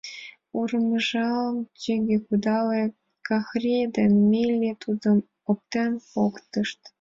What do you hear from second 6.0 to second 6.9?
поктышт.